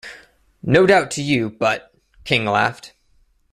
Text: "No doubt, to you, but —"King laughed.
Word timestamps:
"No 0.63 0.87
doubt, 0.87 1.11
to 1.11 1.21
you, 1.21 1.47
but 1.51 1.91
—"King 2.25 2.45
laughed. 2.45 2.93